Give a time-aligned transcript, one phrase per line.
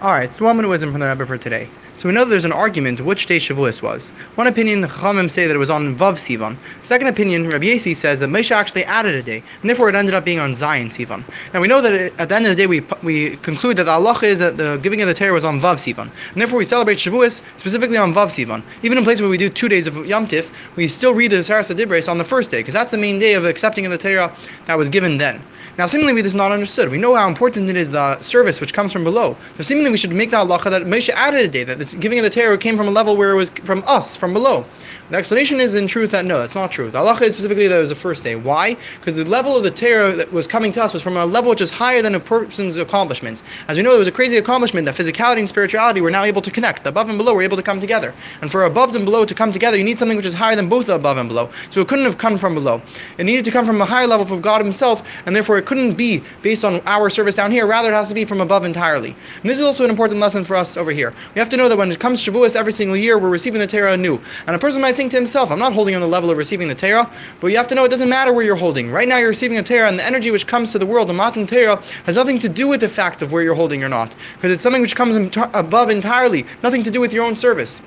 [0.00, 1.68] Alright, so one wisdom from the number for today.
[1.98, 4.10] So we know that there's an argument which day Shavuos was.
[4.36, 6.56] One opinion, the Chachamim say that it was on Vav Sivan.
[6.84, 10.14] Second opinion, Rabbi Yosi says that Moshe actually added a day, and therefore it ended
[10.14, 11.24] up being on Zayin Sivan.
[11.52, 13.90] Now we know that at the end of the day we we conclude that the
[13.90, 16.64] halacha is that the giving of the Torah was on Vav Sivan, and therefore we
[16.64, 18.62] celebrate Shavuos specifically on Vav Sivan.
[18.84, 21.38] Even in places where we do two days of Yom Tif, we still read the
[21.38, 23.98] Aseres Dibros on the first day, because that's the main day of accepting of the
[23.98, 24.32] Torah
[24.66, 25.40] that was given then.
[25.78, 26.88] Now, seemingly, this is not understood.
[26.88, 29.36] We know how important it is the service which comes from below.
[29.56, 32.18] So, seemingly, we should make the halacha that Moshe added a day, that the giving
[32.18, 34.64] of the Torah came from a level where it was from us, from below.
[35.10, 36.90] The explanation is in truth that no, that's not true.
[36.90, 38.36] The halacha is specifically that it was the first day.
[38.36, 38.76] Why?
[39.00, 41.48] Because the level of the Torah that was coming to us was from a level
[41.48, 43.42] which is higher than a person's accomplishments.
[43.68, 46.42] As we know, there was a crazy accomplishment that physicality and spirituality were now able
[46.42, 46.82] to connect.
[46.82, 48.12] The above and below were able to come together.
[48.42, 50.68] And for above and below to come together, you need something which is higher than
[50.68, 51.48] both the above and below.
[51.70, 52.82] So it couldn't have come from below.
[53.16, 55.94] It needed to come from a higher level of God Himself, and therefore it couldn't
[55.94, 57.66] be based on our service down here.
[57.66, 59.16] Rather, it has to be from above entirely.
[59.40, 61.14] And this is also an important lesson for us over here.
[61.34, 63.60] We have to know that when it comes to Shavuos every single year, we're receiving
[63.60, 64.20] the Torah anew.
[64.46, 66.68] And a person might think to himself, I'm not holding on the level of receiving
[66.68, 67.08] the Torah,
[67.40, 68.90] but you have to know it doesn't matter where you're holding.
[68.90, 71.14] Right now you're receiving the Torah, and the energy which comes to the world, the
[71.14, 74.12] Matan Torah, has nothing to do with the fact of where you're holding or not,
[74.34, 77.80] because it's something which comes above entirely, nothing to do with your own service.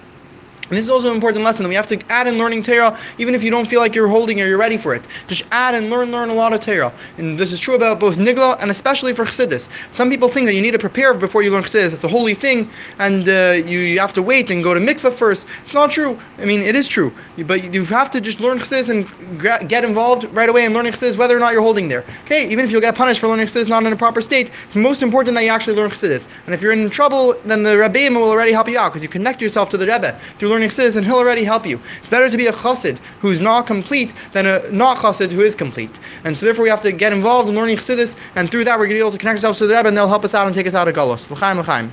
[0.72, 2.98] And this is also an important lesson that we have to add in learning Torah,
[3.18, 5.04] even if you don't feel like you're holding or you're ready for it.
[5.28, 6.94] Just add and learn, learn a lot of Torah.
[7.18, 9.68] And this is true about both Nigla and especially for Chassidus.
[9.92, 11.92] Some people think that you need to prepare before you learn Chassidus.
[11.92, 12.70] It's a holy thing,
[13.00, 15.46] and uh, you, you have to wait and go to mikveh first.
[15.66, 16.18] It's not true.
[16.38, 17.12] I mean, it is true.
[17.38, 21.18] But you have to just learn Chassidus and get involved right away in learning Chassidus,
[21.18, 22.06] whether or not you're holding there.
[22.24, 24.78] Okay, even if you'll get punished for learning Chassidus not in a proper state, it's
[24.78, 26.30] most important that you actually learn Chassidus.
[26.46, 29.10] And if you're in trouble, then the Rebbeim will already help you out because you
[29.10, 31.80] connect yourself to the Rebbe through learning Chassidus, and he'll already help you.
[32.02, 35.56] It's better to be a chassid who's not complete than a not chassid who is
[35.56, 36.00] complete.
[36.24, 38.86] And so therefore we have to get involved in learning chassidus, and through that we're
[38.86, 40.46] going to be able to connect ourselves to the Rebbe, and they'll help us out
[40.46, 41.32] and take us out of Golos.
[41.32, 41.90] L'chaim, l'chaim.